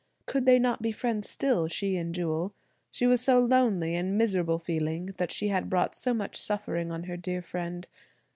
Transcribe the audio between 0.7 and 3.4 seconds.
be friends still, she and Jewel? She was so